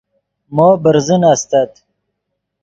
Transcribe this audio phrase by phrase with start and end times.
[0.55, 1.71] مو برزن استت